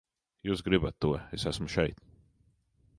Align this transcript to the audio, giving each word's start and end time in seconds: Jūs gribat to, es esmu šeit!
Jūs 0.49 0.63
gribat 0.69 0.97
to, 1.05 1.11
es 1.39 1.47
esmu 1.53 1.71
šeit! 1.77 2.05